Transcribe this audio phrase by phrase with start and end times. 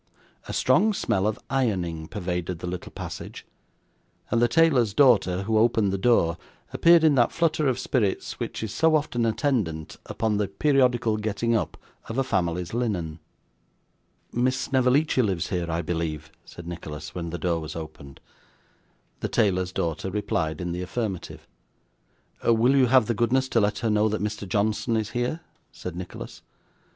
[0.47, 3.45] A strong smell of ironing pervaded the little passage;
[4.31, 6.37] and the tailor's daughter, who opened the door,
[6.73, 11.55] appeared in that flutter of spirits which is so often attendant upon the periodical getting
[11.55, 11.77] up
[12.09, 13.19] of a family's linen.
[14.33, 18.19] 'Miss Snevellicci lives here, I believe?' said Nicholas, when the door was opened.
[19.19, 21.47] The tailor's daughter replied in the affirmative.
[22.43, 24.49] 'Will you have the goodness to let her know that Mr.
[24.49, 25.41] Johnson is here?'
[25.71, 26.41] said Nicholas.